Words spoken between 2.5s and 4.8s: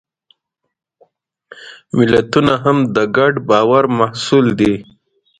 هم د ګډ باور محصول دي.